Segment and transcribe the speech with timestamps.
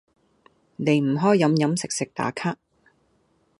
[0.79, 2.57] 離唔開飲飲食食打卡